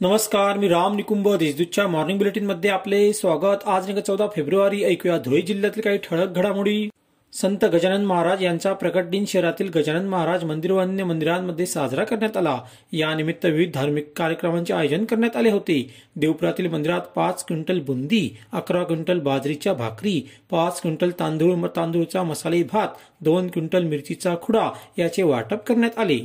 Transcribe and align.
नमस्कार 0.00 0.58
मी 0.58 0.68
राम 0.68 0.96
निकुंभ 0.96 1.28
देशदूतच्या 1.36 1.86
मॉर्निंग 1.88 2.18
बुलेटिनमध्ये 2.18 2.70
आपले 2.70 3.12
स्वागत. 3.12 3.64
आज 3.66 3.86
दिनांक 3.86 4.04
चौदा 4.06 4.26
फेब्रुवारी 4.36 4.82
ऐकूया 4.84 5.16
धुळे 5.18 5.40
जिल्ह्यातील 5.42 5.82
काही 5.82 5.98
ठळक 5.98 6.36
घडामोडी. 6.36 6.88
संत 7.32 7.64
गजानन 7.64 8.04
महाराज 8.04 8.42
यांचा 8.42 8.72
प्रकट 8.72 9.06
दिन 9.06 9.24
शहरातील 9.28 9.70
गजानन 9.74 10.06
महाराज 10.08 10.44
मंदिर 10.44 10.72
व 10.72 10.78
अन्य 10.78 11.04
मंदिरांमध्ये 11.04 11.66
साजरा 11.66 12.04
करण्यात 12.04 12.36
आला. 12.36 12.56
यानिमित्त 12.92 13.46
विविध 13.46 13.72
धार्मिक 13.74 14.12
कार्यक्रमांचे 14.16 14.74
आयोजन 14.74 15.04
करण्यात 15.04 15.36
आले 15.36 15.50
होते. 15.50 15.80
देवपुरातील 16.16 16.68
मंदिरात 16.68 17.10
पाच 17.16 17.44
क्विंटल 17.46 17.80
बुंदी 17.80 18.28
अकरा 18.52 18.84
क्विंटल 18.84 19.20
बाजरीच्या 19.20 19.74
भाकरी 19.74 20.20
पाच 20.50 20.80
क्विंटल 20.80 21.10
तांदूळ 21.20 21.66
तांदूळचा 21.76 22.22
मसाले 22.22 22.62
भात 22.62 22.88
दोन 23.20 23.50
क्विंटल 23.50 23.82
मिरचीचा 23.82 24.34
खुडा 24.42 24.70
याचे 24.98 25.22
वाटप 25.22 25.66
करण्यात 25.66 25.98
आले. 25.98 26.24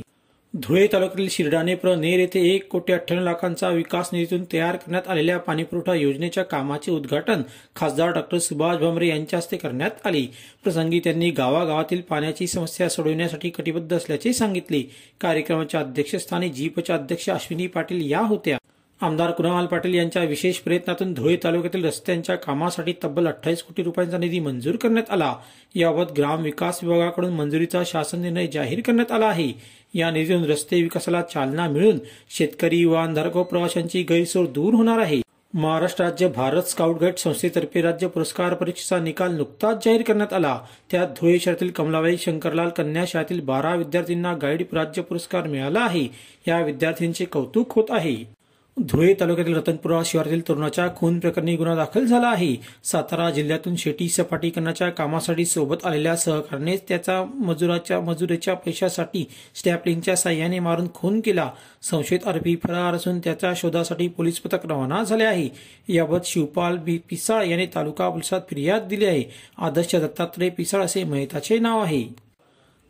धुळे 0.62 0.86
तालुक्यातील 0.86 1.28
शिर्डाने 1.30 1.74
प्र 1.74 1.94
नेर 1.94 2.18
येथे 2.20 2.40
एक 2.54 2.68
कोटी 2.68 2.92
अठ्ठ्याण्णव 2.92 3.24
लाखांचा 3.24 3.68
विकास 3.68 4.08
निधीतून 4.12 4.44
तयार 4.52 4.76
करण्यात 4.76 5.08
आलेल्या 5.08 5.38
पाणीपुरवठा 5.38 5.94
योजनेच्या 5.94 6.44
कामाचे 6.44 6.92
उद्घाटन 6.92 7.42
खासदार 7.76 8.10
डॉक्टर 8.10 8.38
सुभाष 8.38 8.76
भामरे 8.76 9.08
यांच्या 9.08 9.36
हस्ते 9.36 9.56
करण्यात 9.56 10.06
आले. 10.06 10.22
प्रसंगी 10.64 11.00
त्यांनी 11.04 11.30
गावागावातील 11.30 12.00
पाण्याची 12.00 12.46
समस्या 12.46 12.88
सोडवण्यासाठी 12.88 13.50
कटिबद्ध 13.50 13.96
असल्याचे 13.96 14.32
सांगितले. 14.32 14.82
कार्यक्रमाच्या 15.20 15.80
अध्यक्षस्थानी 15.80 16.48
जीपच्या 16.48 16.96
अध्यक्ष 16.96 17.30
अश्विनी 17.30 17.66
पाटील 17.66 18.10
या 18.10 18.20
होत्या. 18.20 18.58
आमदार 19.00 19.30
कुणाल 19.30 19.66
पाटील 19.66 19.94
यांच्या 19.94 20.22
विशेष 20.22 20.58
प्रयत्नातून 20.58 21.12
धुळे 21.14 21.36
तालुक्यातील 21.44 21.84
रस्त्यांच्या 21.84 22.36
कामासाठी 22.36 22.92
तब्बल 23.04 23.26
अठ्ठावीस 23.26 23.62
कोटी 23.62 23.82
रुपयांचा 23.82 24.18
निधी 24.18 24.38
मंजूर 24.40 24.76
करण्यात 24.76 25.10
आला. 25.10 25.34
याबाबत 25.74 26.12
ग्राम 26.16 26.42
विकास 26.42 26.78
विभागाकडून 26.82 27.32
मंजुरीचा 27.32 27.82
शासन 27.86 28.20
निर्णय 28.20 28.46
जाहीर 28.46 28.80
करण्यात 28.80 29.12
आला 29.12 29.26
आहे. 29.26 29.52
या 29.94 30.10
निधीतून 30.10 30.44
रस्ते 30.44 30.82
विकासाला 30.82 31.22
चालना 31.22 31.68
मिळून 31.68 31.98
शेतकरी 32.30 32.84
वाहनधारक 32.84 33.36
व 33.36 33.42
प्रवाशांची 33.42 34.02
गैरसोय 34.02 34.46
दूर 34.46 34.74
होणार 34.74 34.98
आहे. 34.98 35.20
महाराष्ट्र 35.54 36.04
राज्य 36.04 36.28
भारत 36.28 36.62
स्काउट 36.62 37.00
गाईड 37.00 37.16
संस्थेतर्फे 37.16 37.82
राज्य 37.82 38.06
पुरस्कार 38.06 38.54
परीक्षेचा 38.54 38.98
निकाल 38.98 39.36
नुकताच 39.36 39.84
जाहीर 39.84 40.02
करण्यात 40.02 40.32
आला. 40.32 40.58
त्यात 40.90 41.06
धुळे 41.06 41.38
शहरातील 41.38 41.70
कमलाबाई 41.70 42.16
शंकरलाल 42.16 42.68
कन्या 42.68 43.04
शाळेतील 43.08 43.40
बारा 43.40 43.74
विद्यार्थ्यांना 43.74 44.34
गाईड 44.42 44.64
राज्य 44.72 45.02
पुरस्कार 45.02 45.46
मिळाला 45.46 45.80
आहे. 45.80 46.06
या 46.48 46.60
विद्यार्थ्यांचे 46.60 47.24
कौतुक 47.24 47.72
होत 47.72 47.90
आहे. 47.90 48.43
धुळे 48.76 49.14
तालुक्यातील 49.20 49.56
रतनपुरा 49.56 50.00
शिवारातील 50.04 50.48
तरुणाच्या 50.48 50.88
खून 50.96 51.18
प्रकरणी 51.20 51.56
गुन्हा 51.56 51.74
दाखल 51.74 52.04
झाला 52.04 52.26
आहे. 52.26 52.56
सातारा 52.84 53.30
जिल्ह्यातून 53.30 53.76
शेती 53.76 54.08
सपाटीकरणाच्या 54.08 54.90
कामासाठी 54.90 55.44
सोबत 55.44 55.84
आलेल्या 55.84 56.16
सहकार्याने 56.16 56.76
त्याचा 56.76 57.24
मजुराच्या 57.24 58.00
मजुरीच्या 58.00 58.54
पैशासाठी 58.54 59.24
स्टॅपलिंगच्या 59.54 60.16
साह्याने 60.16 60.58
मारून 60.58 60.88
खून 60.94 61.20
केला. 61.20 61.50
संशयित 61.82 62.26
आरोपी 62.26 62.56
फरार 62.56 62.94
असून 62.94 63.18
त्याच्या 63.18 63.52
शोधासाठी 63.56 64.08
पोलीस 64.08 64.40
पथक 64.40 64.66
रवाना 64.66 65.02
झाले 65.02 65.24
आहे. 65.24 65.48
याबाबत 65.88 66.24
शिवपाल 66.24 66.76
बी 66.76 66.98
पिसाळ 66.98 67.44
याने 67.44 67.66
तालुका 67.66 68.10
पोलिसात 68.10 68.40
फिर्याद 68.50 68.82
दिली 68.82 69.04
आहे. 69.04 69.24
आदर्श 69.58 69.96
दत्तात्रय 69.96 70.48
पिसाळ 70.48 70.84
असे 70.84 71.04
मयताचे 71.04 71.58
नाव 71.58 71.82
आहे. 71.82 72.24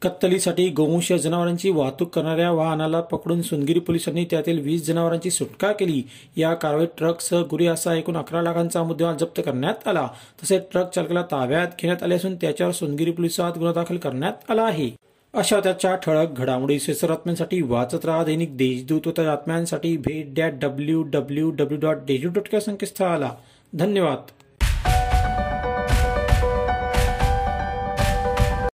कत्तलीसाठी 0.05 0.69
गोवंश 0.69 1.13
जनावरांची 1.13 1.71
वाहतूक 1.71 2.15
करणाऱ्या 2.15 2.51
वाहनाला 2.51 3.01
पकडून 3.01 3.43
सुनगिरी 3.43 3.79
पोलिसांनी 3.79 4.25
त्यातील 4.25 4.61
वीस 4.61 4.87
जनावरांची 4.87 5.31
सुटका 5.31 5.73
केली. 5.73 6.03
या 6.37 6.55
कारवाईत 6.55 6.89
ट्रकसह 6.99 7.43
गुरी 7.43 7.67
असा 7.67 7.95
एकूण 7.95 8.17
अकरा 8.17 8.43
लाखांचा 8.43 8.83
मुद्देमाल 8.83 9.17
जप्त 9.17 9.41
करण्यात 9.45 9.89
आला. 9.89 10.09
तसेच 10.43 10.63
ट्रक 10.73 10.91
चालकाला 10.95 11.23
ताब्यात 11.23 11.67
घेण्यात 11.67 12.03
आले 12.03 12.15
असून 12.15 12.37
त्याच्यावर 12.37 12.73
सुनगिरी 12.73 13.11
पोलिसात 13.11 13.53
गुन्हा 13.55 13.73
दाखल 13.73 13.97
करण्यात 13.97 14.51
आला 14.51 14.63
आहे. 14.63 14.91
अशा 15.35 15.61
त्याच्या 15.61 15.95
ठळक 15.95 16.29
घडामोडी 16.37 16.79
बातम्यांसाठी 16.79 17.63
वाचत 17.63 18.05
राहा 18.05 18.25
दैनिक 18.25 18.57
देशदूत 18.57 19.01
होत्या 19.05 19.25
बातम्यांसाठी 19.25 19.97
भेट 19.97 20.35
dot 20.35 20.53
W 20.63 21.03
W 21.03 21.51
W 21.51 21.79
dot 21.81 21.97
Deshdoot 21.97 22.33
dot 22.33 22.61
संकेतस्थळाला. 22.61 23.31
धन्यवाद. 23.75 24.44